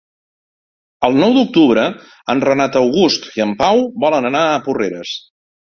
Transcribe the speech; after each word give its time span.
El 1.09 1.19
nou 1.23 1.35
d'octubre 1.35 1.83
en 2.35 2.41
Renat 2.49 2.81
August 2.83 3.31
i 3.41 3.47
en 3.49 3.55
Pau 3.63 3.87
volen 4.07 4.31
anar 4.33 4.47
a 4.57 4.61
Porreres. 4.69 5.19